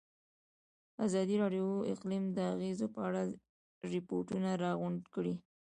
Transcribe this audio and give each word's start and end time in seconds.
ازادي 1.05 1.35
راډیو 1.43 1.67
د 1.81 1.87
اقلیم 1.93 2.23
د 2.37 2.39
اغېزو 2.53 2.85
په 2.95 2.99
اړه 3.07 3.21
ریپوټونه 3.93 4.49
راغونډ 4.63 5.01
کړي. 5.13 5.33